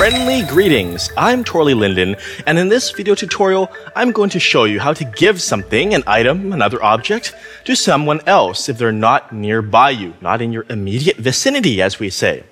Friendly 0.00 0.40
greetings. 0.44 1.10
I'm 1.14 1.44
Torley 1.44 1.74
Linden, 1.74 2.16
and 2.46 2.58
in 2.58 2.70
this 2.70 2.90
video 2.90 3.14
tutorial, 3.14 3.70
I'm 3.94 4.12
going 4.12 4.30
to 4.30 4.40
show 4.40 4.64
you 4.64 4.80
how 4.80 4.94
to 4.94 5.04
give 5.04 5.42
something, 5.42 5.92
an 5.92 6.04
item, 6.06 6.54
another 6.54 6.82
object, 6.82 7.34
to 7.66 7.76
someone 7.76 8.22
else 8.26 8.70
if 8.70 8.78
they're 8.78 8.92
not 8.92 9.30
nearby 9.30 9.90
you, 9.90 10.14
not 10.22 10.40
in 10.40 10.54
your 10.54 10.64
immediate 10.70 11.18
vicinity, 11.18 11.82
as 11.82 11.98
we 11.98 12.08
say. 12.08 12.44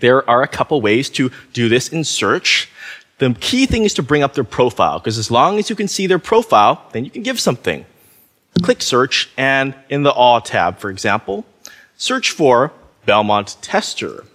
There 0.00 0.28
are 0.28 0.42
a 0.42 0.46
couple 0.46 0.82
ways 0.82 1.08
to 1.10 1.30
do 1.54 1.70
this 1.70 1.88
in 1.88 2.04
search. 2.04 2.68
The 3.16 3.34
key 3.40 3.64
thing 3.64 3.84
is 3.84 3.94
to 3.94 4.02
bring 4.02 4.22
up 4.22 4.34
their 4.34 4.44
profile, 4.44 4.98
because 4.98 5.16
as 5.16 5.30
long 5.30 5.58
as 5.58 5.70
you 5.70 5.76
can 5.76 5.88
see 5.88 6.06
their 6.06 6.18
profile, 6.18 6.84
then 6.92 7.06
you 7.06 7.10
can 7.10 7.22
give 7.22 7.40
something. 7.40 7.86
Click 8.60 8.82
search, 8.82 9.30
and 9.38 9.74
in 9.88 10.02
the 10.02 10.12
All 10.12 10.42
tab, 10.42 10.78
for 10.78 10.90
example, 10.90 11.46
search 11.96 12.30
for 12.30 12.70
Belmont 13.06 13.56
Tester. 13.62 14.26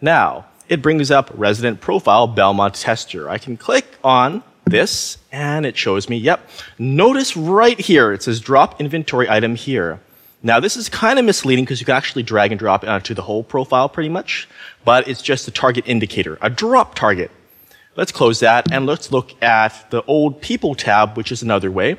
Now, 0.00 0.46
it 0.72 0.80
brings 0.80 1.10
up 1.10 1.30
resident 1.34 1.82
profile 1.82 2.26
Belmont 2.26 2.74
Tester. 2.74 3.28
I 3.28 3.36
can 3.36 3.58
click 3.58 3.84
on 4.02 4.42
this, 4.64 5.18
and 5.30 5.66
it 5.66 5.76
shows 5.76 6.08
me, 6.08 6.16
yep. 6.16 6.48
Notice 6.78 7.36
right 7.36 7.78
here, 7.78 8.10
it 8.10 8.22
says 8.22 8.40
drop 8.40 8.80
inventory 8.80 9.28
item 9.28 9.54
here. 9.54 10.00
Now, 10.42 10.60
this 10.60 10.78
is 10.78 10.88
kind 10.88 11.18
of 11.18 11.26
misleading 11.26 11.66
because 11.66 11.78
you 11.78 11.84
can 11.84 11.94
actually 11.94 12.22
drag 12.22 12.52
and 12.52 12.58
drop 12.58 12.84
onto 12.84 13.12
the 13.12 13.20
whole 13.20 13.44
profile 13.44 13.90
pretty 13.90 14.08
much, 14.08 14.48
but 14.82 15.06
it's 15.06 15.20
just 15.20 15.46
a 15.46 15.50
target 15.50 15.86
indicator, 15.86 16.38
a 16.40 16.48
drop 16.48 16.94
target. 16.94 17.30
Let's 17.94 18.10
close 18.10 18.40
that 18.40 18.72
and 18.72 18.86
let's 18.86 19.12
look 19.12 19.30
at 19.42 19.90
the 19.90 20.02
old 20.04 20.40
people 20.40 20.74
tab, 20.74 21.18
which 21.18 21.30
is 21.30 21.42
another 21.42 21.70
way. 21.70 21.98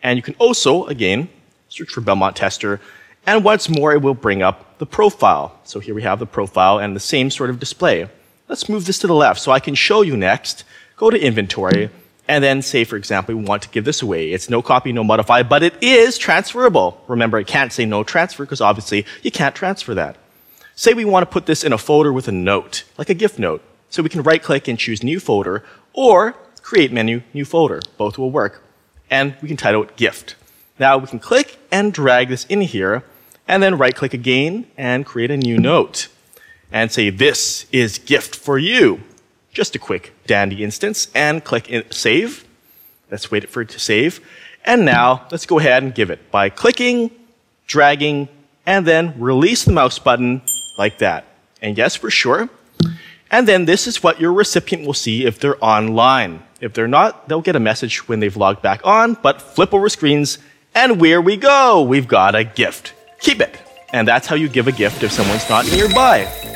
And 0.00 0.16
you 0.16 0.22
can 0.22 0.36
also, 0.38 0.86
again, 0.86 1.28
search 1.68 1.90
for 1.90 2.02
Belmont 2.02 2.36
Tester. 2.36 2.80
And 3.26 3.44
once 3.44 3.68
more, 3.68 3.92
it 3.92 4.02
will 4.02 4.14
bring 4.14 4.42
up 4.42 4.78
the 4.78 4.86
profile. 4.86 5.58
So 5.64 5.78
here 5.80 5.94
we 5.94 6.02
have 6.02 6.18
the 6.18 6.26
profile 6.26 6.78
and 6.78 6.96
the 6.96 7.00
same 7.00 7.30
sort 7.30 7.50
of 7.50 7.60
display. 7.60 8.08
Let's 8.48 8.68
move 8.68 8.86
this 8.86 8.98
to 9.00 9.06
the 9.06 9.14
left 9.14 9.40
so 9.40 9.52
I 9.52 9.60
can 9.60 9.74
show 9.74 10.02
you 10.02 10.16
next. 10.16 10.64
Go 10.96 11.10
to 11.10 11.20
inventory 11.20 11.90
and 12.26 12.42
then 12.42 12.62
say, 12.62 12.84
for 12.84 12.96
example, 12.96 13.34
we 13.34 13.44
want 13.44 13.62
to 13.62 13.68
give 13.68 13.84
this 13.84 14.02
away. 14.02 14.32
It's 14.32 14.48
no 14.48 14.62
copy, 14.62 14.92
no 14.92 15.04
modify, 15.04 15.42
but 15.42 15.62
it 15.62 15.74
is 15.82 16.16
transferable. 16.16 17.02
Remember, 17.08 17.38
it 17.38 17.46
can't 17.46 17.72
say 17.72 17.84
no 17.84 18.04
transfer 18.04 18.44
because 18.44 18.60
obviously 18.60 19.06
you 19.22 19.30
can't 19.30 19.54
transfer 19.54 19.94
that. 19.94 20.16
Say 20.74 20.94
we 20.94 21.04
want 21.04 21.22
to 21.22 21.32
put 21.32 21.46
this 21.46 21.62
in 21.64 21.72
a 21.72 21.78
folder 21.78 22.12
with 22.12 22.28
a 22.28 22.32
note, 22.32 22.84
like 22.96 23.10
a 23.10 23.14
gift 23.14 23.38
note. 23.38 23.62
So 23.90 24.02
we 24.02 24.08
can 24.08 24.22
right 24.22 24.42
click 24.42 24.68
and 24.68 24.78
choose 24.78 25.02
new 25.02 25.20
folder 25.20 25.64
or 25.92 26.36
create 26.62 26.92
menu, 26.92 27.22
new 27.34 27.44
folder. 27.44 27.80
Both 27.98 28.16
will 28.16 28.30
work. 28.30 28.62
And 29.10 29.34
we 29.42 29.48
can 29.48 29.56
title 29.56 29.82
it 29.82 29.96
gift. 29.96 30.36
Now 30.78 30.96
we 30.96 31.08
can 31.08 31.18
click 31.18 31.58
and 31.70 31.92
drag 31.92 32.28
this 32.28 32.46
in 32.46 32.60
here 32.62 33.04
and 33.50 33.60
then 33.64 33.76
right 33.76 33.96
click 33.96 34.14
again 34.14 34.64
and 34.78 35.04
create 35.04 35.32
a 35.32 35.36
new 35.36 35.58
note 35.58 36.06
and 36.70 36.92
say, 36.92 37.10
this 37.10 37.66
is 37.72 37.98
gift 37.98 38.36
for 38.36 38.58
you. 38.58 39.00
Just 39.52 39.74
a 39.74 39.78
quick 39.80 40.14
dandy 40.24 40.62
instance 40.62 41.08
and 41.16 41.42
click 41.42 41.68
save. 41.90 42.44
Let's 43.10 43.28
wait 43.32 43.48
for 43.48 43.62
it 43.62 43.68
to 43.70 43.80
save. 43.80 44.20
And 44.64 44.84
now 44.84 45.26
let's 45.32 45.46
go 45.46 45.58
ahead 45.58 45.82
and 45.82 45.92
give 45.92 46.10
it 46.10 46.30
by 46.30 46.48
clicking, 46.48 47.10
dragging, 47.66 48.28
and 48.66 48.86
then 48.86 49.20
release 49.20 49.64
the 49.64 49.72
mouse 49.72 49.98
button 49.98 50.42
like 50.78 50.98
that. 50.98 51.24
And 51.60 51.76
yes, 51.76 51.96
for 51.96 52.08
sure. 52.08 52.48
And 53.32 53.48
then 53.48 53.64
this 53.64 53.88
is 53.88 54.00
what 54.00 54.20
your 54.20 54.32
recipient 54.32 54.86
will 54.86 54.94
see 54.94 55.24
if 55.24 55.40
they're 55.40 55.62
online. 55.62 56.44
If 56.60 56.72
they're 56.72 56.86
not, 56.86 57.28
they'll 57.28 57.40
get 57.40 57.56
a 57.56 57.60
message 57.60 58.06
when 58.06 58.20
they've 58.20 58.36
logged 58.36 58.62
back 58.62 58.80
on, 58.84 59.14
but 59.14 59.42
flip 59.42 59.74
over 59.74 59.88
screens, 59.88 60.38
and 60.72 61.00
where 61.00 61.20
we 61.20 61.36
go, 61.36 61.82
we've 61.82 62.06
got 62.06 62.36
a 62.36 62.44
gift. 62.44 62.94
Keep 63.20 63.40
it. 63.40 63.56
And 63.92 64.06
that's 64.08 64.26
how 64.26 64.36
you 64.36 64.48
give 64.48 64.66
a 64.66 64.72
gift 64.72 65.02
if 65.02 65.12
someone's 65.12 65.48
not 65.48 65.66
nearby. 65.66 66.49